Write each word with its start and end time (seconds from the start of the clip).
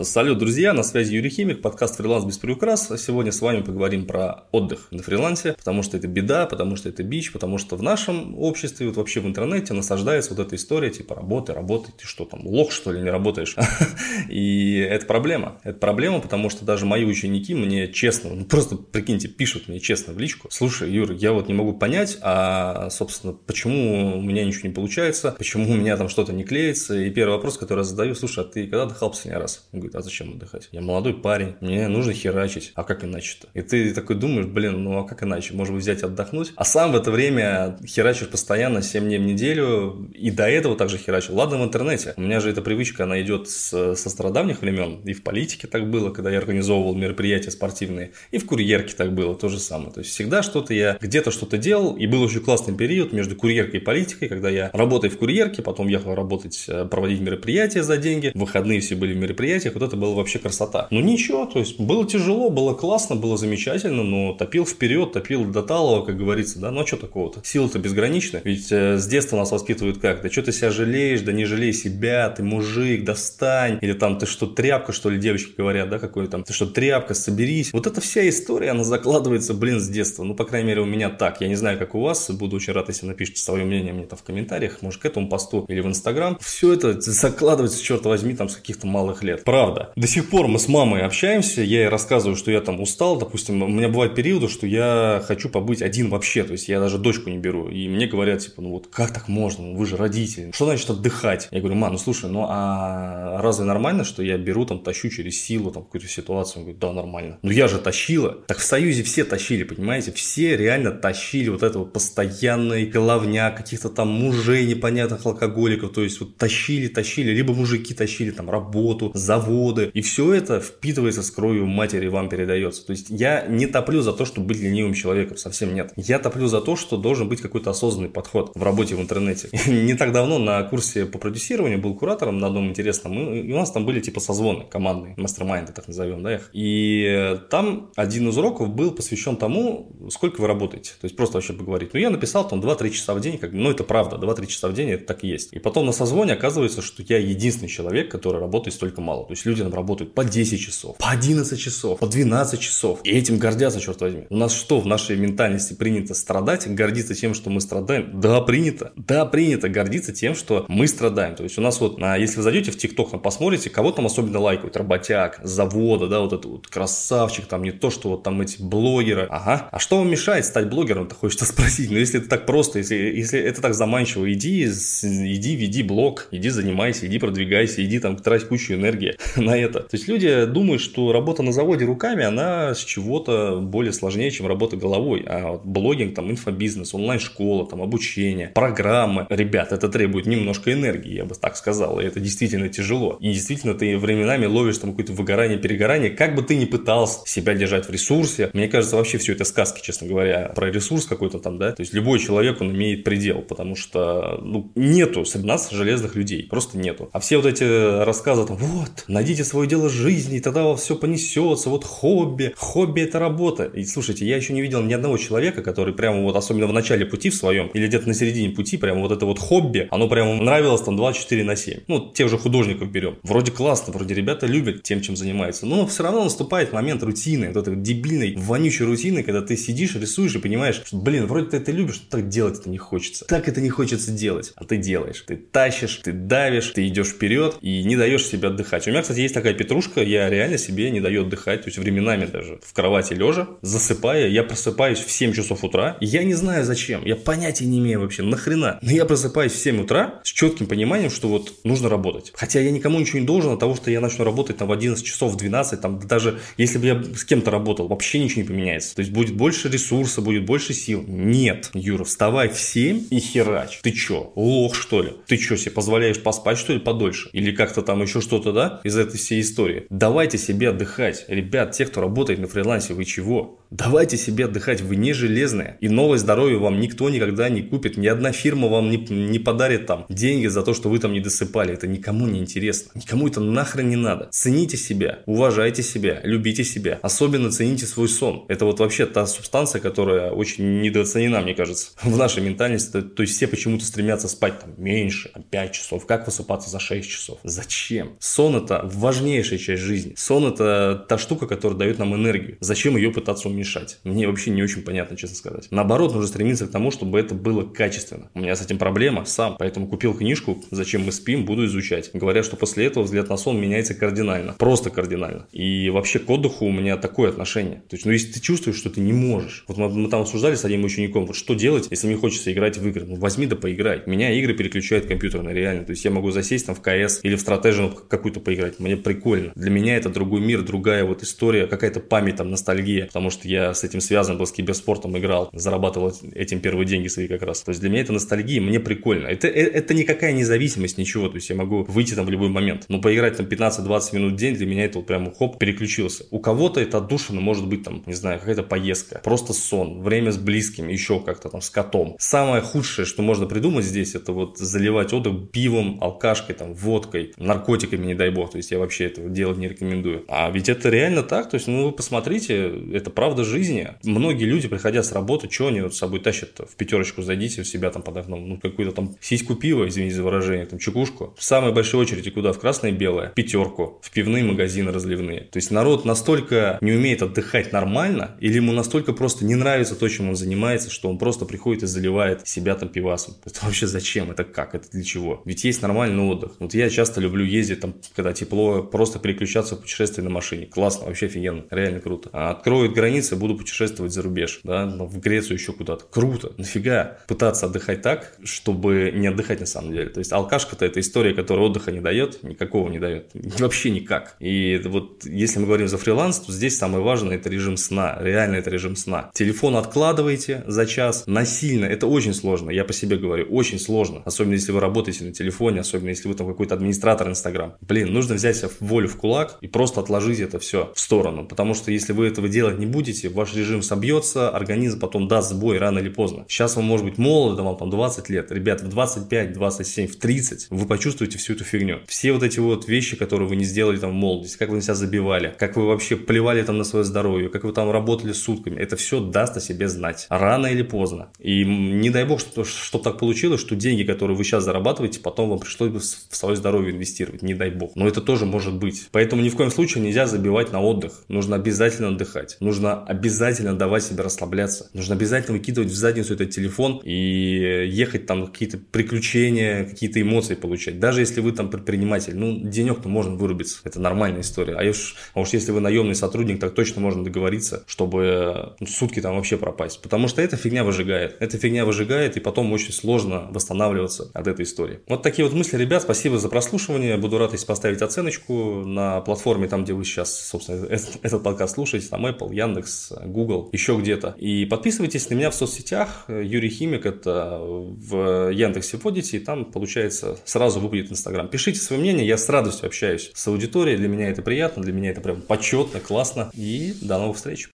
Салют, 0.00 0.38
друзья, 0.38 0.72
на 0.72 0.84
связи 0.84 1.16
Юрий 1.16 1.28
Химик, 1.28 1.60
подкаст 1.60 1.98
«Фриланс 1.98 2.24
без 2.24 2.38
приукрас». 2.38 2.90
Сегодня 2.96 3.30
с 3.30 3.42
вами 3.42 3.60
поговорим 3.60 4.06
про 4.06 4.44
отдых 4.50 4.88
на 4.90 5.02
фрилансе, 5.02 5.52
потому 5.52 5.82
что 5.82 5.98
это 5.98 6.08
беда, 6.08 6.46
потому 6.46 6.76
что 6.76 6.88
это 6.88 7.02
бич, 7.02 7.30
потому 7.30 7.58
что 7.58 7.76
в 7.76 7.82
нашем 7.82 8.34
обществе, 8.38 8.86
вот 8.86 8.96
вообще 8.96 9.20
в 9.20 9.26
интернете 9.26 9.74
насаждается 9.74 10.34
вот 10.34 10.46
эта 10.46 10.56
история, 10.56 10.88
типа 10.88 11.14
работы, 11.14 11.52
работай, 11.52 11.92
ты 11.92 12.06
что 12.06 12.24
там, 12.24 12.46
лох 12.46 12.72
что 12.72 12.90
ли, 12.90 13.02
не 13.02 13.10
работаешь? 13.10 13.54
И 14.30 14.78
это 14.78 15.04
проблема. 15.04 15.60
Это 15.62 15.78
проблема, 15.78 16.20
потому 16.20 16.48
что 16.48 16.64
даже 16.64 16.86
мои 16.86 17.04
ученики 17.04 17.54
мне 17.54 17.86
честно, 17.92 18.30
ну 18.30 18.46
просто 18.46 18.76
прикиньте, 18.76 19.28
пишут 19.28 19.68
мне 19.68 19.78
честно 19.78 20.14
в 20.14 20.18
личку, 20.18 20.48
слушай, 20.50 20.90
Юр, 20.90 21.12
я 21.12 21.34
вот 21.34 21.48
не 21.48 21.54
могу 21.54 21.74
понять, 21.74 22.16
а, 22.22 22.88
собственно, 22.88 23.34
почему 23.34 24.16
у 24.16 24.22
меня 24.22 24.42
ничего 24.42 24.68
не 24.68 24.74
получается, 24.74 25.34
почему 25.36 25.70
у 25.70 25.74
меня 25.74 25.98
там 25.98 26.08
что-то 26.08 26.32
не 26.32 26.44
клеится, 26.44 26.98
и 26.98 27.10
первый 27.10 27.32
вопрос, 27.32 27.58
который 27.58 27.80
я 27.80 27.84
задаю, 27.84 28.14
слушай, 28.14 28.42
а 28.42 28.48
ты 28.48 28.62
когда 28.62 28.84
отдыхал 28.84 29.10
последний 29.10 29.38
раз? 29.38 29.68
Говорит, 29.82 29.96
а 29.96 30.02
зачем 30.02 30.32
отдыхать? 30.32 30.68
Я 30.72 30.80
молодой 30.80 31.14
парень, 31.14 31.54
мне 31.60 31.88
нужно 31.88 32.12
херачить. 32.12 32.72
А 32.74 32.84
как 32.84 33.04
иначе-то? 33.04 33.48
И 33.54 33.62
ты 33.62 33.92
такой 33.92 34.16
думаешь, 34.16 34.46
блин, 34.46 34.82
ну 34.82 34.98
а 34.98 35.04
как 35.04 35.22
иначе? 35.22 35.54
Может 35.54 35.74
быть, 35.74 35.82
взять 35.82 36.02
отдохнуть? 36.02 36.52
А 36.56 36.64
сам 36.64 36.92
в 36.92 36.96
это 36.96 37.10
время 37.10 37.78
херачишь 37.86 38.28
постоянно 38.28 38.82
7 38.82 39.04
дней 39.04 39.18
в 39.18 39.22
неделю. 39.22 40.10
И 40.14 40.30
до 40.30 40.48
этого 40.48 40.76
также 40.76 40.98
херачил. 40.98 41.34
Ладно, 41.34 41.58
в 41.58 41.64
интернете. 41.64 42.14
У 42.16 42.22
меня 42.22 42.40
же 42.40 42.50
эта 42.50 42.62
привычка, 42.62 43.04
она 43.04 43.20
идет 43.20 43.48
с, 43.48 43.94
со 43.96 44.10
стародавних 44.10 44.62
времен. 44.62 45.00
И 45.04 45.12
в 45.12 45.22
политике 45.22 45.66
так 45.66 45.90
было, 45.90 46.10
когда 46.10 46.30
я 46.30 46.38
организовывал 46.38 46.94
мероприятия 46.94 47.50
спортивные. 47.50 48.12
И 48.30 48.38
в 48.38 48.46
курьерке 48.46 48.94
так 48.94 49.12
было, 49.12 49.34
то 49.34 49.48
же 49.48 49.58
самое. 49.58 49.92
То 49.92 50.00
есть 50.00 50.10
всегда 50.10 50.42
что-то 50.42 50.74
я 50.74 50.98
где-то 51.00 51.30
что-то 51.30 51.58
делал. 51.58 51.96
И 51.96 52.06
был 52.06 52.22
очень 52.22 52.40
классный 52.40 52.74
период 52.74 53.12
между 53.12 53.36
курьеркой 53.36 53.80
и 53.80 53.82
политикой, 53.82 54.28
когда 54.28 54.48
я 54.48 54.70
работаю 54.72 55.10
в 55.10 55.18
курьерке, 55.18 55.62
потом 55.62 55.88
ехал 55.88 56.14
работать, 56.14 56.64
э, 56.68 56.84
проводить 56.84 57.20
мероприятия 57.20 57.82
за 57.82 57.96
деньги. 57.96 58.32
В 58.34 58.40
выходные 58.40 58.80
все 58.80 58.94
были 58.94 59.14
в 59.14 59.16
мероприятиях 59.16 59.71
мероприятиях, 59.72 59.74
вот 59.74 59.82
это 59.82 59.96
была 59.96 60.14
вообще 60.14 60.38
красота. 60.38 60.86
Ну 60.90 61.00
ничего, 61.00 61.46
то 61.46 61.58
есть 61.58 61.78
было 61.78 62.06
тяжело, 62.06 62.50
было 62.50 62.74
классно, 62.74 63.16
было 63.16 63.36
замечательно, 63.36 64.02
но 64.02 64.34
топил 64.34 64.66
вперед, 64.66 65.12
топил 65.12 65.44
до 65.44 65.62
талого, 65.62 66.04
как 66.04 66.16
говорится, 66.16 66.58
да, 66.58 66.70
ну 66.70 66.82
а 66.82 66.86
что 66.86 66.96
такого-то? 66.96 67.40
Сила-то 67.44 67.78
безгранична, 67.78 68.40
ведь 68.44 68.70
э, 68.70 68.98
с 68.98 69.06
детства 69.06 69.36
нас 69.36 69.50
воспитывают 69.50 69.98
как? 69.98 70.22
Да 70.22 70.30
что 70.30 70.42
ты 70.42 70.52
себя 70.52 70.70
жалеешь, 70.70 71.22
да 71.22 71.32
не 71.32 71.44
жалей 71.44 71.72
себя, 71.72 72.28
ты 72.30 72.42
мужик, 72.42 73.04
достань, 73.04 73.78
или 73.80 73.92
там 73.92 74.18
ты 74.18 74.26
что, 74.26 74.46
тряпка, 74.46 74.92
что 74.92 75.10
ли, 75.10 75.18
девочки 75.18 75.54
говорят, 75.56 75.90
да, 75.90 75.98
какой 75.98 76.28
там, 76.28 76.44
ты 76.44 76.52
что, 76.52 76.66
тряпка, 76.66 77.14
соберись. 77.14 77.72
Вот 77.72 77.86
эта 77.86 78.00
вся 78.00 78.28
история, 78.28 78.70
она 78.70 78.84
закладывается, 78.84 79.54
блин, 79.54 79.80
с 79.80 79.88
детства, 79.88 80.24
ну, 80.24 80.34
по 80.34 80.44
крайней 80.44 80.68
мере, 80.68 80.80
у 80.80 80.86
меня 80.86 81.10
так, 81.10 81.40
я 81.40 81.48
не 81.48 81.56
знаю, 81.56 81.78
как 81.78 81.94
у 81.94 82.00
вас, 82.00 82.30
буду 82.30 82.56
очень 82.56 82.72
рад, 82.72 82.88
если 82.88 83.06
напишите 83.06 83.40
свое 83.40 83.64
мнение 83.64 83.92
мне 83.92 84.06
там 84.06 84.18
в 84.18 84.22
комментариях, 84.22 84.82
может, 84.82 85.00
к 85.00 85.06
этому 85.06 85.28
посту 85.28 85.64
или 85.68 85.80
в 85.80 85.86
Инстаграм. 85.86 86.38
Все 86.40 86.72
это 86.72 87.00
закладывается, 87.00 87.82
черт 87.82 88.04
возьми, 88.04 88.34
там, 88.34 88.48
с 88.48 88.56
каких-то 88.56 88.86
малых 88.86 89.22
лет. 89.22 89.44
Правда 89.44 89.61
правда. 89.62 89.92
До 89.94 90.06
сих 90.08 90.28
пор 90.28 90.48
мы 90.48 90.58
с 90.58 90.66
мамой 90.66 91.02
общаемся, 91.02 91.62
я 91.62 91.82
ей 91.82 91.88
рассказываю, 91.88 92.36
что 92.36 92.50
я 92.50 92.60
там 92.60 92.80
устал, 92.80 93.16
допустим, 93.16 93.62
у 93.62 93.68
меня 93.68 93.88
бывают 93.88 94.16
периоды, 94.16 94.48
что 94.48 94.66
я 94.66 95.22
хочу 95.24 95.48
побыть 95.48 95.82
один 95.82 96.10
вообще, 96.10 96.42
то 96.42 96.52
есть 96.52 96.68
я 96.68 96.80
даже 96.80 96.98
дочку 96.98 97.30
не 97.30 97.38
беру, 97.38 97.68
и 97.68 97.88
мне 97.88 98.06
говорят, 98.06 98.40
типа, 98.40 98.60
ну 98.60 98.70
вот 98.70 98.88
как 98.88 99.12
так 99.12 99.28
можно, 99.28 99.64
ну 99.64 99.76
вы 99.76 99.86
же 99.86 99.96
родители, 99.96 100.50
что 100.52 100.64
значит 100.64 100.90
отдыхать? 100.90 101.48
Я 101.52 101.60
говорю, 101.60 101.76
мам, 101.76 101.92
ну 101.92 101.98
слушай, 101.98 102.28
ну 102.28 102.46
а 102.48 103.40
разве 103.40 103.64
нормально, 103.64 104.04
что 104.04 104.22
я 104.22 104.36
беру, 104.36 104.66
там, 104.66 104.80
тащу 104.80 105.10
через 105.10 105.40
силу, 105.40 105.70
там, 105.70 105.84
какую-то 105.84 106.08
ситуацию? 106.08 106.58
Он 106.58 106.62
говорит, 106.64 106.80
да, 106.80 106.92
нормально. 106.92 107.38
Ну 107.42 107.50
я 107.50 107.68
же 107.68 107.78
тащила. 107.78 108.38
Так 108.48 108.58
в 108.58 108.64
Союзе 108.64 109.04
все 109.04 109.24
тащили, 109.24 109.62
понимаете? 109.62 110.10
Все 110.10 110.56
реально 110.56 110.90
тащили 110.90 111.50
вот 111.50 111.62
этого 111.62 111.84
постоянной 111.84 112.86
головня, 112.86 113.50
каких-то 113.50 113.90
там 113.90 114.08
мужей 114.08 114.66
непонятных 114.66 115.24
алкоголиков, 115.24 115.92
то 115.92 116.02
есть 116.02 116.18
вот 116.20 116.36
тащили, 116.36 116.88
тащили, 116.88 117.30
либо 117.30 117.54
мужики 117.54 117.94
тащили 117.94 118.32
там 118.32 118.50
работу, 118.50 119.12
завод, 119.14 119.51
годы. 119.52 119.90
И 119.94 120.00
все 120.00 120.32
это 120.32 120.60
впитывается 120.60 121.22
с 121.22 121.30
кровью 121.30 121.66
матери 121.66 122.08
вам 122.08 122.28
передается. 122.28 122.86
То 122.86 122.92
есть 122.92 123.06
я 123.10 123.46
не 123.46 123.66
топлю 123.66 124.00
за 124.00 124.12
то, 124.12 124.24
чтобы 124.24 124.48
быть 124.48 124.60
ленивым 124.60 124.94
человеком, 124.94 125.36
совсем 125.36 125.74
нет. 125.74 125.92
Я 125.96 126.18
топлю 126.18 126.46
за 126.46 126.60
то, 126.60 126.76
что 126.76 126.96
должен 126.96 127.28
быть 127.28 127.40
какой-то 127.40 127.70
осознанный 127.70 128.08
подход 128.08 128.52
в 128.54 128.62
работе 128.62 128.94
в 128.94 129.00
интернете. 129.00 129.48
Не 129.66 129.94
так 129.94 130.12
давно 130.12 130.38
на 130.38 130.62
курсе 130.62 131.06
по 131.06 131.18
продюсированию 131.18 131.80
был 131.80 131.94
куратором 131.94 132.38
на 132.38 132.46
одном 132.46 132.68
интересном, 132.68 133.34
и 133.34 133.52
у 133.52 133.56
нас 133.56 133.70
там 133.70 133.84
были 133.84 134.00
типа 134.00 134.20
созвоны 134.20 134.64
командные, 134.70 135.14
мастер-майнды, 135.16 135.72
так 135.72 135.88
назовем, 135.88 136.22
да, 136.22 136.34
их. 136.34 136.50
И 136.52 137.38
там 137.50 137.90
один 137.96 138.28
из 138.28 138.38
уроков 138.38 138.68
был 138.68 138.92
посвящен 138.92 139.36
тому, 139.36 139.92
сколько 140.10 140.40
вы 140.40 140.46
работаете. 140.46 140.92
То 141.00 141.04
есть 141.04 141.16
просто 141.16 141.36
вообще 141.36 141.52
поговорить. 141.52 141.90
Ну, 141.92 142.00
я 142.00 142.10
написал 142.10 142.48
там 142.48 142.60
2-3 142.60 142.90
часа 142.90 143.14
в 143.14 143.20
день, 143.20 143.38
как, 143.38 143.52
ну, 143.52 143.70
это 143.70 143.84
правда, 143.84 144.16
2-3 144.16 144.46
часа 144.46 144.68
в 144.68 144.74
день 144.74 144.90
это 144.90 145.04
так 145.06 145.24
и 145.24 145.28
есть. 145.28 145.52
И 145.52 145.58
потом 145.58 145.86
на 145.86 145.92
созвоне 145.92 146.32
оказывается, 146.32 146.82
что 146.82 147.02
я 147.02 147.18
единственный 147.18 147.68
человек, 147.68 148.10
который 148.10 148.40
работает 148.40 148.74
столько 148.74 149.00
мало. 149.00 149.26
То 149.26 149.32
есть 149.32 149.41
люди 149.44 149.62
там 149.62 149.74
работают 149.74 150.14
по 150.14 150.24
10 150.24 150.60
часов, 150.60 150.96
по 150.98 151.10
11 151.10 151.58
часов, 151.60 151.98
по 151.98 152.06
12 152.06 152.60
часов. 152.60 153.00
И 153.04 153.10
этим 153.10 153.38
гордятся, 153.38 153.80
черт 153.80 154.00
возьми. 154.00 154.26
У 154.30 154.36
нас 154.36 154.54
что, 154.54 154.80
в 154.80 154.86
нашей 154.86 155.16
ментальности 155.16 155.74
принято 155.74 156.14
страдать, 156.14 156.72
гордиться 156.72 157.14
тем, 157.14 157.34
что 157.34 157.50
мы 157.50 157.60
страдаем? 157.60 158.20
Да, 158.20 158.40
принято. 158.40 158.92
Да, 158.96 159.26
принято 159.26 159.68
гордиться 159.68 160.12
тем, 160.12 160.34
что 160.34 160.64
мы 160.68 160.86
страдаем. 160.86 161.34
То 161.34 161.44
есть 161.44 161.58
у 161.58 161.60
нас 161.60 161.80
вот, 161.80 161.98
если 161.98 162.36
вы 162.36 162.42
зайдете 162.42 162.70
в 162.70 162.78
ТикТок, 162.78 163.10
там 163.10 163.20
посмотрите, 163.20 163.70
кого 163.70 163.92
там 163.92 164.06
особенно 164.06 164.38
лайкают, 164.38 164.76
работяг, 164.76 165.40
завода, 165.42 166.06
да, 166.06 166.20
вот 166.20 166.32
этот 166.32 166.46
вот 166.46 166.68
красавчик, 166.68 167.46
там 167.46 167.62
не 167.62 167.72
то, 167.72 167.90
что 167.90 168.10
вот 168.10 168.22
там 168.22 168.40
эти 168.40 168.60
блогеры. 168.60 169.26
Ага. 169.30 169.68
А 169.70 169.78
что 169.78 169.98
вам 169.98 170.10
мешает 170.10 170.44
стать 170.44 170.68
блогером-то, 170.68 171.14
хочется 171.14 171.44
спросить. 171.52 171.90
Ну, 171.90 171.98
если 171.98 172.20
это 172.20 172.28
так 172.28 172.46
просто, 172.46 172.78
если, 172.78 172.96
если 172.96 173.40
это 173.40 173.60
так 173.60 173.74
заманчиво, 173.74 174.30
иди, 174.32 174.64
иди, 174.64 175.56
веди 175.56 175.82
блог, 175.82 176.28
иди 176.30 176.48
занимайся, 176.48 177.06
иди 177.06 177.18
продвигайся, 177.18 177.84
иди 177.84 177.98
там 177.98 178.16
трать 178.16 178.48
кучу 178.48 178.74
энергии 178.74 179.16
на 179.36 179.56
это. 179.56 179.80
То 179.80 179.96
есть 179.96 180.08
люди 180.08 180.44
думают, 180.46 180.82
что 180.82 181.12
работа 181.12 181.42
на 181.42 181.52
заводе 181.52 181.84
руками, 181.84 182.24
она 182.24 182.74
с 182.74 182.84
чего-то 182.84 183.58
более 183.60 183.92
сложнее, 183.92 184.30
чем 184.30 184.46
работа 184.46 184.76
головой. 184.76 185.24
А 185.26 185.52
вот 185.52 185.64
блогинг, 185.64 186.14
там, 186.14 186.30
инфобизнес, 186.30 186.94
онлайн-школа, 186.94 187.66
там, 187.66 187.82
обучение, 187.82 188.48
программы. 188.48 189.26
Ребят, 189.30 189.72
это 189.72 189.88
требует 189.88 190.26
немножко 190.26 190.72
энергии, 190.72 191.14
я 191.14 191.24
бы 191.24 191.34
так 191.34 191.56
сказал. 191.56 192.00
И 192.00 192.04
это 192.04 192.20
действительно 192.20 192.68
тяжело. 192.68 193.16
И 193.20 193.32
действительно 193.32 193.74
ты 193.74 193.96
временами 193.98 194.46
ловишь 194.46 194.78
там 194.78 194.90
какое-то 194.90 195.12
выгорание, 195.12 195.58
перегорание. 195.58 196.10
Как 196.10 196.34
бы 196.34 196.42
ты 196.42 196.56
ни 196.56 196.64
пытался 196.64 197.20
себя 197.26 197.54
держать 197.54 197.88
в 197.88 197.90
ресурсе, 197.90 198.50
мне 198.52 198.68
кажется, 198.68 198.96
вообще 198.96 199.18
все 199.18 199.32
это 199.32 199.44
сказки, 199.44 199.80
честно 199.82 200.06
говоря, 200.06 200.52
про 200.54 200.70
ресурс 200.70 201.06
какой-то 201.06 201.38
там, 201.38 201.58
да. 201.58 201.72
То 201.72 201.80
есть 201.80 201.94
любой 201.94 202.18
человек, 202.18 202.60
он 202.60 202.72
имеет 202.72 203.04
предел, 203.04 203.42
потому 203.42 203.76
что, 203.76 204.38
ну, 204.42 204.70
нету 204.74 205.24
среди 205.24 205.46
нас 205.46 205.70
железных 205.70 206.16
людей, 206.16 206.46
просто 206.48 206.78
нету. 206.78 207.08
А 207.12 207.20
все 207.20 207.36
вот 207.36 207.46
эти 207.46 208.04
рассказы 208.04 208.46
там, 208.46 208.56
вот, 208.56 209.04
найдите 209.12 209.44
свое 209.44 209.68
дело 209.68 209.88
жизни, 209.88 210.38
и 210.38 210.40
тогда 210.40 210.66
у 210.66 210.70
вас 210.72 210.82
все 210.82 210.96
понесется, 210.96 211.68
вот 211.68 211.84
хобби, 211.84 212.54
хобби 212.56 213.02
это 213.02 213.18
работа. 213.18 213.64
И 213.64 213.84
слушайте, 213.84 214.26
я 214.26 214.36
еще 214.36 214.52
не 214.52 214.62
видел 214.62 214.82
ни 214.82 214.92
одного 214.92 215.18
человека, 215.18 215.62
который 215.62 215.94
прямо 215.94 216.22
вот, 216.22 216.34
особенно 216.34 216.66
в 216.66 216.72
начале 216.72 217.04
пути 217.04 217.30
в 217.30 217.34
своем, 217.34 217.68
или 217.74 217.86
где-то 217.86 218.08
на 218.08 218.14
середине 218.14 218.50
пути, 218.54 218.76
прямо 218.78 219.00
вот 219.00 219.12
это 219.12 219.26
вот 219.26 219.38
хобби, 219.38 219.86
оно 219.90 220.08
прямо 220.08 220.34
нравилось 220.34 220.80
там 220.80 220.96
24 220.96 221.44
на 221.44 221.56
7. 221.56 221.80
Ну, 221.86 222.10
тех 222.12 222.28
же 222.28 222.38
художников 222.38 222.90
берем. 222.90 223.18
Вроде 223.22 223.52
классно, 223.52 223.92
вроде 223.92 224.14
ребята 224.14 224.46
любят 224.46 224.82
тем, 224.82 225.02
чем 225.02 225.16
занимаются, 225.16 225.66
но 225.66 225.86
все 225.86 226.02
равно 226.02 226.24
наступает 226.24 226.72
момент 226.72 227.02
рутины, 227.02 227.48
вот 227.48 227.56
этой 227.56 227.76
дебильной, 227.76 228.34
вонючей 228.36 228.86
рутины, 228.86 229.22
когда 229.22 229.42
ты 229.42 229.56
сидишь, 229.56 229.94
рисуешь 229.94 230.34
и 230.34 230.38
понимаешь, 230.38 230.80
что, 230.84 230.96
блин, 230.96 231.26
вроде 231.26 231.50
ты 231.50 231.58
это 231.58 231.70
любишь, 231.70 232.00
но 232.00 232.18
так 232.18 232.28
делать 232.28 232.60
это 232.60 232.70
не 232.70 232.78
хочется. 232.78 233.26
Так 233.26 233.48
это 233.48 233.60
не 233.60 233.68
хочется 233.68 234.10
делать, 234.10 234.52
а 234.56 234.64
ты 234.64 234.78
делаешь. 234.78 235.22
Ты 235.26 235.36
тащишь, 235.36 236.00
ты 236.02 236.12
давишь, 236.12 236.68
ты 236.68 236.88
идешь 236.88 237.08
вперед 237.08 237.56
и 237.60 237.82
не 237.84 237.96
даешь 237.96 238.26
себе 238.26 238.48
отдыхать. 238.48 238.86
У 238.86 238.90
меня, 238.90 239.01
кстати, 239.02 239.20
есть 239.20 239.34
такая 239.34 239.54
петрушка, 239.54 240.02
я 240.02 240.30
реально 240.30 240.58
себе 240.58 240.90
не 240.90 241.00
даю 241.00 241.22
отдыхать, 241.22 241.62
то 241.62 241.68
есть 241.68 241.78
временами 241.78 242.26
даже 242.26 242.58
в 242.62 242.72
кровати 242.72 243.14
лежа, 243.14 243.48
засыпая, 243.62 244.28
я 244.28 244.42
просыпаюсь 244.42 244.98
в 244.98 245.10
7 245.10 245.32
часов 245.32 245.64
утра, 245.64 245.96
и 246.00 246.06
я 246.06 246.24
не 246.24 246.34
знаю 246.34 246.64
зачем, 246.64 247.04
я 247.04 247.16
понятия 247.16 247.66
не 247.66 247.78
имею 247.78 248.00
вообще, 248.00 248.22
нахрена, 248.22 248.78
но 248.82 248.90
я 248.90 249.04
просыпаюсь 249.04 249.52
в 249.52 249.58
7 249.58 249.82
утра 249.82 250.20
с 250.24 250.28
четким 250.28 250.66
пониманием, 250.66 251.10
что 251.10 251.28
вот 251.28 251.52
нужно 251.64 251.88
работать. 251.88 252.32
Хотя 252.34 252.60
я 252.60 252.70
никому 252.70 252.98
ничего 253.00 253.18
не 253.18 253.26
должен 253.26 253.52
от 253.52 253.60
того, 253.60 253.74
что 253.74 253.90
я 253.90 254.00
начну 254.00 254.24
работать 254.24 254.56
там 254.56 254.68
в 254.68 254.72
11 254.72 255.04
часов, 255.04 255.32
в 255.32 255.36
12, 255.36 255.80
там 255.80 256.00
даже 256.06 256.40
если 256.56 256.78
бы 256.78 256.86
я 256.86 257.02
с 257.02 257.24
кем-то 257.24 257.50
работал, 257.50 257.88
вообще 257.88 258.18
ничего 258.18 258.42
не 258.42 258.48
поменяется. 258.48 258.94
То 258.94 259.00
есть 259.00 259.12
будет 259.12 259.34
больше 259.34 259.68
ресурса, 259.68 260.20
будет 260.20 260.44
больше 260.44 260.74
сил. 260.74 261.04
Нет, 261.06 261.70
Юра, 261.74 262.04
вставай 262.04 262.48
в 262.48 262.58
7 262.58 263.06
и 263.10 263.20
херач. 263.20 263.80
Ты 263.82 263.92
чё, 263.92 264.32
лох 264.36 264.74
что 264.74 265.02
ли? 265.02 265.12
Ты 265.26 265.36
чё, 265.36 265.56
себе 265.56 265.72
позволяешь 265.72 266.20
поспать 266.20 266.58
что 266.58 266.72
ли 266.72 266.78
подольше? 266.78 267.28
Или 267.32 267.52
как-то 267.52 267.82
там 267.82 268.02
еще 268.02 268.20
что-то, 268.20 268.52
да, 268.52 268.80
из 268.92 268.96
этой 268.96 269.18
всей 269.18 269.40
истории? 269.40 269.86
Давайте 269.90 270.38
себе 270.38 270.70
отдыхать. 270.70 271.24
Ребят, 271.28 271.72
те, 271.72 271.86
кто 271.86 272.00
работает 272.00 272.38
на 272.38 272.46
фрилансе, 272.46 272.94
вы 272.94 273.04
чего? 273.04 273.58
Давайте 273.70 274.18
себе 274.18 274.44
отдыхать, 274.44 274.82
вы 274.82 274.96
не 274.96 275.14
железные. 275.14 275.78
И 275.80 275.88
новое 275.88 276.18
здоровье 276.18 276.58
вам 276.58 276.78
никто 276.78 277.08
никогда 277.08 277.48
не 277.48 277.62
купит. 277.62 277.96
Ни 277.96 278.06
одна 278.06 278.30
фирма 278.30 278.68
вам 278.68 278.90
не, 278.90 278.98
не 278.98 279.38
подарит 279.38 279.86
там 279.86 280.04
деньги 280.10 280.46
за 280.46 280.62
то, 280.62 280.74
что 280.74 280.90
вы 280.90 280.98
там 280.98 281.14
не 281.14 281.20
досыпали. 281.20 281.72
Это 281.72 281.86
никому 281.86 282.26
не 282.26 282.38
интересно. 282.38 282.90
Никому 282.94 283.28
это 283.28 283.40
нахрен 283.40 283.88
не 283.88 283.96
надо. 283.96 284.28
Цените 284.30 284.76
себя, 284.76 285.20
уважайте 285.24 285.82
себя, 285.82 286.20
любите 286.22 286.64
себя. 286.64 286.98
Особенно 287.00 287.50
цените 287.50 287.86
свой 287.86 288.10
сон. 288.10 288.44
Это 288.48 288.66
вот 288.66 288.78
вообще 288.78 289.06
та 289.06 289.26
субстанция, 289.26 289.80
которая 289.80 290.32
очень 290.32 290.82
недооценена, 290.82 291.40
мне 291.40 291.54
кажется, 291.54 291.92
в 292.02 292.14
нашей 292.14 292.42
ментальности. 292.42 293.00
То, 293.00 293.22
есть 293.22 293.36
все 293.36 293.46
почему-то 293.46 293.86
стремятся 293.86 294.28
спать 294.28 294.60
там 294.60 294.74
меньше, 294.76 295.30
5 295.50 295.72
часов. 295.72 296.06
Как 296.06 296.26
высыпаться 296.26 296.68
за 296.68 296.78
6 296.78 297.08
часов? 297.08 297.38
Зачем? 297.42 298.16
Сон 298.18 298.56
это 298.56 298.81
важнейшая 298.84 299.58
часть 299.58 299.82
жизни. 299.82 300.14
Сон– 300.16 300.46
это 300.52 301.04
та 301.08 301.18
штука, 301.18 301.46
которая 301.46 301.78
дает 301.78 301.98
нам 301.98 302.14
энергию. 302.14 302.56
Зачем 302.60 302.96
ее 302.96 303.10
пытаться 303.10 303.48
уменьшать? 303.48 303.98
Мне 304.04 304.26
вообще 304.26 304.50
не 304.50 304.62
очень 304.62 304.82
понятно, 304.82 305.16
честно 305.16 305.36
сказать. 305.36 305.68
Наоборот, 305.70 306.12
нужно 306.12 306.28
стремиться 306.28 306.66
к 306.66 306.70
тому, 306.70 306.90
чтобы 306.90 307.18
это 307.18 307.34
было 307.34 307.62
качественно. 307.62 308.30
У 308.34 308.40
меня 308.40 308.56
с 308.56 308.62
этим 308.62 308.78
проблема 308.78 309.24
сам, 309.24 309.56
поэтому 309.58 309.86
купил 309.86 310.14
книжку 310.14 310.62
«Зачем 310.70 311.04
мы 311.04 311.12
спим», 311.12 311.44
буду 311.44 311.66
изучать. 311.66 312.10
Говорят, 312.12 312.44
что 312.44 312.56
после 312.56 312.86
этого 312.86 313.04
взгляд 313.04 313.28
на 313.28 313.36
сон 313.36 313.60
меняется 313.60 313.94
кардинально. 313.94 314.54
Просто 314.58 314.90
кардинально. 314.90 315.46
И 315.52 315.90
вообще 315.90 316.18
к 316.18 316.28
отдыху 316.28 316.66
у 316.66 316.72
меня 316.72 316.96
такое 316.96 317.30
отношение. 317.30 317.82
То 317.88 317.96
есть, 317.96 318.06
ну, 318.06 318.12
если 318.12 318.32
ты 318.32 318.40
чувствуешь, 318.40 318.76
что 318.76 318.90
ты 318.90 319.00
не 319.00 319.12
можешь. 319.12 319.64
Вот 319.68 319.76
мы, 319.76 319.88
мы 319.88 320.08
там 320.08 320.22
обсуждали 320.22 320.54
с 320.54 320.64
одним 320.64 320.84
учеником, 320.84 321.26
вот 321.26 321.36
что 321.36 321.54
делать, 321.54 321.88
если 321.90 322.06
мне 322.06 322.16
хочется 322.16 322.52
играть 322.52 322.78
в 322.78 322.86
игры. 322.86 323.04
Ну, 323.04 323.16
возьми 323.16 323.46
да 323.46 323.56
поиграй. 323.56 324.02
Меня 324.06 324.32
игры 324.32 324.54
переключают 324.54 325.06
компьютерно, 325.06 325.50
реально. 325.50 325.84
То 325.84 325.90
есть, 325.90 326.04
я 326.04 326.10
могу 326.10 326.30
засесть 326.30 326.66
там 326.66 326.74
в 326.74 326.80
КС 326.80 327.20
или 327.22 327.34
в 327.34 327.40
стратегию 327.40 327.92
какую-то 328.08 328.40
поиграть. 328.40 328.71
Мне 328.78 328.96
прикольно. 328.96 329.52
Для 329.54 329.70
меня 329.70 329.96
это 329.96 330.08
другой 330.08 330.40
мир, 330.40 330.62
другая 330.62 331.04
вот 331.04 331.22
история, 331.22 331.66
какая-то 331.66 332.00
память, 332.00 332.36
там, 332.36 332.50
ностальгия. 332.50 333.06
Потому 333.06 333.30
что 333.30 333.48
я 333.48 333.74
с 333.74 333.84
этим 333.84 334.00
связан 334.00 334.38
был, 334.38 334.46
с 334.46 334.52
киберспортом 334.52 335.16
играл, 335.18 335.50
зарабатывал 335.52 336.12
этим 336.34 336.60
первые 336.60 336.86
деньги 336.86 337.08
свои 337.08 337.28
как 337.28 337.42
раз. 337.42 337.62
То 337.62 337.70
есть, 337.70 337.80
для 337.80 337.90
меня 337.90 338.02
это 338.02 338.12
ностальгия, 338.12 338.60
мне 338.60 338.80
прикольно. 338.80 339.26
Это, 339.26 339.48
это, 339.48 339.78
это 339.78 339.94
никакая 339.94 340.32
независимость, 340.32 340.98
ничего. 340.98 341.28
То 341.28 341.36
есть, 341.36 341.50
я 341.50 341.56
могу 341.56 341.84
выйти 341.84 342.14
там 342.14 342.26
в 342.26 342.30
любой 342.30 342.48
момент. 342.48 342.86
Но 342.88 343.00
поиграть 343.00 343.36
там 343.36 343.46
15-20 343.46 344.14
минут 344.14 344.32
в 344.34 344.36
день, 344.36 344.54
для 344.54 344.66
меня 344.66 344.84
это 344.84 344.98
вот 344.98 345.06
прям 345.06 345.32
хоп, 345.32 345.58
переключился. 345.58 346.24
У 346.30 346.38
кого-то 346.38 346.80
это 346.80 346.98
отдушина 346.98 347.40
может 347.40 347.66
быть 347.66 347.82
там, 347.82 348.02
не 348.06 348.14
знаю, 348.14 348.38
какая-то 348.38 348.62
поездка, 348.62 349.20
просто 349.22 349.52
сон, 349.52 350.02
время 350.02 350.30
с 350.32 350.38
близкими, 350.38 350.92
еще 350.92 351.20
как-то 351.20 351.48
там 351.48 351.60
с 351.60 351.70
котом. 351.70 352.16
Самое 352.18 352.62
худшее, 352.62 353.06
что 353.06 353.22
можно 353.22 353.46
придумать 353.46 353.84
здесь, 353.84 354.14
это 354.14 354.32
вот 354.32 354.58
заливать 354.58 355.12
отдых 355.12 355.50
пивом, 355.50 355.98
алкашкой, 356.00 356.54
там, 356.54 356.74
водкой, 356.74 357.32
наркотиками, 357.36 358.06
не 358.06 358.14
дай 358.14 358.30
бог. 358.30 358.52
То 358.52 358.58
есть 358.58 358.61
я 358.70 358.78
вообще 358.78 359.06
этого 359.06 359.28
делать 359.28 359.58
не 359.58 359.68
рекомендую. 359.68 360.24
А 360.28 360.50
ведь 360.50 360.68
это 360.68 360.88
реально 360.88 361.22
так. 361.22 361.50
То 361.50 361.56
есть, 361.56 361.66
ну, 361.66 361.86
вы 361.86 361.92
посмотрите, 361.92 362.72
это 362.92 363.10
правда 363.10 363.44
жизни. 363.44 363.90
Многие 364.02 364.44
люди, 364.44 364.68
приходя 364.68 365.02
с 365.02 365.12
работы, 365.12 365.50
что 365.50 365.68
они 365.68 365.80
вот 365.80 365.94
с 365.94 365.98
собой 365.98 366.20
тащат 366.20 366.60
в 366.60 366.76
пятерочку, 366.76 367.22
зайдите 367.22 367.62
у 367.62 367.64
себя 367.64 367.90
там 367.90 368.02
под 368.02 368.16
окном, 368.16 368.48
ну, 368.48 368.58
какую-то 368.58 368.94
там 368.94 369.16
сиську 369.20 369.54
пива, 369.54 369.88
извините 369.88 370.16
за 370.16 370.22
выражение, 370.22 370.66
там, 370.66 370.78
чекушку. 370.78 371.34
В 371.36 371.44
самой 371.44 371.72
большой 371.72 372.02
очереди 372.02 372.30
куда? 372.30 372.52
В 372.52 372.58
красное 372.58 372.90
и 372.90 372.94
белое. 372.94 373.30
Пятерку. 373.34 374.00
В 374.02 374.10
пивные 374.10 374.44
магазины 374.44 374.92
разливные. 374.92 375.42
То 375.42 375.58
есть 375.58 375.70
народ 375.70 376.04
настолько 376.04 376.78
не 376.80 376.92
умеет 376.92 377.22
отдыхать 377.22 377.72
нормально, 377.72 378.36
или 378.40 378.56
ему 378.56 378.72
настолько 378.72 379.12
просто 379.12 379.44
не 379.44 379.54
нравится 379.54 379.94
то, 379.94 380.08
чем 380.08 380.28
он 380.28 380.36
занимается, 380.36 380.90
что 380.90 381.08
он 381.08 381.18
просто 381.18 381.44
приходит 381.44 381.82
и 381.82 381.86
заливает 381.86 382.46
себя 382.46 382.74
там 382.74 382.88
пивасом. 382.88 383.34
Это 383.44 383.64
вообще 383.64 383.86
зачем? 383.86 384.30
Это 384.30 384.44
как? 384.44 384.74
Это 384.74 384.90
для 384.90 385.02
чего? 385.02 385.42
Ведь 385.44 385.64
есть 385.64 385.82
нормальный 385.82 386.22
отдых. 386.22 386.52
Вот 386.58 386.74
я 386.74 386.88
часто 386.90 387.20
люблю 387.20 387.44
ездить 387.44 387.80
там, 387.80 387.94
когда 388.14 388.32
тепло, 388.52 388.82
просто 388.82 389.18
переключаться 389.18 389.76
в 389.76 389.80
путешествие 389.80 390.24
на 390.24 390.30
машине. 390.30 390.66
Классно, 390.66 391.06
вообще 391.06 391.26
офигенно, 391.26 391.64
реально 391.70 392.00
круто. 392.00 392.28
А 392.32 392.50
откроют 392.50 392.92
границы, 392.92 393.36
буду 393.36 393.56
путешествовать 393.56 394.12
за 394.12 394.22
рубеж, 394.22 394.60
да, 394.62 394.86
в 394.86 395.18
Грецию 395.18 395.58
еще 395.58 395.72
куда-то. 395.72 396.04
Круто. 396.10 396.52
Нафига 396.58 397.18
пытаться 397.28 397.66
отдыхать 397.66 398.02
так, 398.02 398.36
чтобы 398.44 399.12
не 399.14 399.28
отдыхать 399.28 399.60
на 399.60 399.66
самом 399.66 399.92
деле. 399.92 400.10
То 400.10 400.18
есть 400.18 400.32
алкашка-то 400.32 400.84
это 400.84 401.00
история, 401.00 401.34
которая 401.34 401.66
отдыха 401.66 401.92
не 401.92 402.00
дает, 402.00 402.42
никакого 402.42 402.90
не 402.90 402.98
дает. 402.98 403.30
Вообще 403.34 403.90
никак. 403.90 404.36
И 404.38 404.80
вот 404.84 405.24
если 405.24 405.60
мы 405.60 405.66
говорим 405.66 405.88
за 405.88 405.96
фриланс, 405.96 406.40
то 406.40 406.52
здесь 406.52 406.76
самое 406.76 407.02
важное 407.02 407.36
это 407.36 407.48
режим 407.48 407.76
сна. 407.76 408.18
Реально 408.20 408.56
это 408.56 408.70
режим 408.70 408.96
сна. 408.96 409.30
Телефон 409.34 409.76
откладывайте 409.76 410.64
за 410.66 410.86
час 410.86 411.24
насильно. 411.26 411.86
Это 411.86 412.06
очень 412.06 412.34
сложно. 412.34 412.70
Я 412.70 412.84
по 412.84 412.92
себе 412.92 413.16
говорю, 413.16 413.46
очень 413.46 413.78
сложно. 413.78 414.22
Особенно 414.24 414.54
если 414.54 414.72
вы 414.72 414.80
работаете 414.80 415.24
на 415.24 415.32
телефоне, 415.32 415.80
особенно 415.80 416.10
если 416.10 416.28
вы 416.28 416.34
там 416.34 416.46
какой-то 416.46 416.74
администратор 416.74 417.28
Инстаграм. 417.28 417.74
Блин, 417.80 418.12
нужно 418.12 418.31
взять 418.34 418.56
себя 418.56 418.68
в 418.68 418.80
волю 418.80 419.08
в 419.08 419.16
кулак 419.16 419.58
и 419.60 419.68
просто 419.68 420.00
отложить 420.00 420.40
это 420.40 420.58
все 420.58 420.92
в 420.94 421.00
сторону. 421.00 421.44
Потому 421.44 421.74
что 421.74 421.90
если 421.90 422.12
вы 422.12 422.26
этого 422.26 422.48
делать 422.48 422.78
не 422.78 422.86
будете, 422.86 423.28
ваш 423.28 423.54
режим 423.54 423.82
собьется, 423.82 424.50
организм 424.50 425.00
потом 425.00 425.28
даст 425.28 425.50
сбой 425.50 425.78
рано 425.78 425.98
или 425.98 426.08
поздно. 426.08 426.44
Сейчас 426.48 426.76
вам 426.76 426.84
может 426.84 427.06
быть 427.06 427.18
молодо, 427.18 427.62
вам 427.62 427.76
там 427.76 427.90
20 427.90 428.28
лет. 428.28 428.50
Ребят, 428.50 428.80
в 428.80 428.88
25, 428.88 429.52
27, 429.52 430.06
в 430.06 430.16
30 430.16 430.66
вы 430.70 430.86
почувствуете 430.86 431.38
всю 431.38 431.54
эту 431.54 431.64
фигню. 431.64 432.00
Все 432.06 432.32
вот 432.32 432.42
эти 432.42 432.60
вот 432.60 432.88
вещи, 432.88 433.16
которые 433.16 433.48
вы 433.48 433.56
не 433.56 433.64
сделали 433.64 433.96
там 433.98 434.10
в 434.10 434.14
молодости, 434.14 434.56
как 434.56 434.70
вы 434.70 434.76
на 434.76 434.82
себя 434.82 434.94
забивали, 434.94 435.54
как 435.58 435.76
вы 435.76 435.86
вообще 435.86 436.16
плевали 436.16 436.62
там 436.62 436.78
на 436.78 436.84
свое 436.84 437.04
здоровье, 437.04 437.48
как 437.48 437.64
вы 437.64 437.72
там 437.72 437.90
работали 437.90 438.32
сутками, 438.32 438.80
это 438.80 438.96
все 438.96 439.20
даст 439.20 439.56
о 439.56 439.60
себе 439.60 439.88
знать. 439.88 440.26
Рано 440.28 440.66
или 440.66 440.82
поздно. 440.82 441.28
И 441.38 441.64
не 441.64 442.10
дай 442.10 442.24
бог, 442.24 442.40
что, 442.40 442.64
что 442.64 442.98
так 442.98 443.18
получилось, 443.18 443.60
что 443.60 443.76
деньги, 443.76 444.04
которые 444.04 444.36
вы 444.36 444.44
сейчас 444.44 444.64
зарабатываете, 444.64 445.20
потом 445.20 445.50
вам 445.50 445.58
пришлось 445.58 445.90
бы 445.90 445.98
в 445.98 446.36
свое 446.36 446.56
здоровье 446.56 446.92
инвестировать. 446.92 447.42
Не 447.42 447.54
дай 447.54 447.70
бог. 447.70 447.94
Но 447.96 448.08
это 448.08 448.20
тоже 448.24 448.46
может 448.46 448.74
быть. 448.74 449.08
Поэтому 449.12 449.42
ни 449.42 449.48
в 449.48 449.56
коем 449.56 449.70
случае 449.70 450.02
нельзя 450.02 450.26
забивать 450.26 450.72
на 450.72 450.80
отдых. 450.80 451.24
Нужно 451.28 451.56
обязательно 451.56 452.08
отдыхать. 452.08 452.56
Нужно 452.60 453.04
обязательно 453.04 453.74
давать 453.76 454.04
себе 454.04 454.22
расслабляться. 454.22 454.90
Нужно 454.92 455.14
обязательно 455.14 455.58
выкидывать 455.58 455.90
в 455.90 455.94
задницу 455.94 456.34
этот 456.34 456.50
телефон 456.50 457.00
и 457.04 457.88
ехать 457.88 458.26
там 458.26 458.46
какие-то 458.46 458.78
приключения, 458.78 459.84
какие-то 459.84 460.20
эмоции 460.20 460.54
получать. 460.54 461.00
Даже 461.00 461.20
если 461.20 461.40
вы 461.40 461.52
там 461.52 461.70
предприниматель, 461.70 462.36
ну, 462.36 462.58
денек-то 462.58 463.08
можно 463.08 463.34
вырубиться. 463.34 463.80
Это 463.84 464.00
нормальная 464.00 464.40
история. 464.40 464.74
А 464.74 464.88
уж, 464.88 465.16
а 465.34 465.40
уж 465.40 465.50
если 465.50 465.72
вы 465.72 465.80
наемный 465.80 466.14
сотрудник, 466.14 466.60
так 466.60 466.74
точно 466.74 467.00
можно 467.00 467.24
договориться, 467.24 467.84
чтобы 467.86 468.74
ну, 468.80 468.86
сутки 468.86 469.20
там 469.20 469.36
вообще 469.36 469.56
пропасть. 469.56 470.00
Потому 470.02 470.28
что 470.28 470.42
эта 470.42 470.56
фигня 470.56 470.84
выжигает. 470.84 471.36
Эта 471.40 471.58
фигня 471.58 471.84
выжигает, 471.84 472.36
и 472.36 472.40
потом 472.40 472.72
очень 472.72 472.92
сложно 472.92 473.48
восстанавливаться 473.50 474.30
от 474.34 474.46
этой 474.46 474.64
истории. 474.64 475.00
Вот 475.08 475.22
такие 475.22 475.44
вот 475.44 475.54
мысли, 475.54 475.76
ребят. 475.76 476.02
Спасибо 476.02 476.38
за 476.38 476.48
прослушивание. 476.48 477.16
Буду 477.16 477.38
рад, 477.38 477.52
если 477.52 477.66
поставить 477.66 477.98
оценочку 478.12 478.84
на 478.84 479.20
платформе, 479.22 479.68
там, 479.68 479.84
где 479.84 479.94
вы 479.94 480.04
сейчас, 480.04 480.38
собственно, 480.38 480.86
этот 481.22 481.42
подкаст 481.42 481.74
слушаете, 481.74 482.08
там 482.08 482.26
Apple, 482.26 482.54
Яндекс, 482.54 483.12
Google, 483.24 483.70
еще 483.72 483.96
где-то. 483.98 484.34
И 484.38 484.66
подписывайтесь 484.66 485.28
на 485.30 485.34
меня 485.34 485.50
в 485.50 485.54
соцсетях. 485.54 486.24
Юрий 486.28 486.68
Химик, 486.68 487.06
это 487.06 487.58
в 487.60 488.50
Яндексе 488.50 488.98
вводите, 488.98 489.38
и 489.38 489.40
там, 489.40 489.64
получается, 489.64 490.36
сразу 490.44 490.80
выпадет 490.80 491.10
Инстаграм. 491.10 491.48
Пишите 491.48 491.80
свое 491.80 492.00
мнение, 492.00 492.26
я 492.26 492.36
с 492.36 492.48
радостью 492.48 492.86
общаюсь 492.86 493.30
с 493.34 493.48
аудиторией. 493.48 493.96
Для 493.96 494.08
меня 494.08 494.28
это 494.28 494.42
приятно, 494.42 494.82
для 494.82 494.92
меня 494.92 495.10
это 495.10 495.20
прям 495.20 495.40
почетно, 495.40 496.00
классно. 496.00 496.50
И 496.54 496.94
до 497.00 497.18
новых 497.18 497.36
встреч. 497.36 497.70